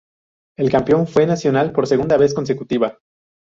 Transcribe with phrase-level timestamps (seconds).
[0.57, 2.97] El campeón fue Nacional por segunda vez consecutiva.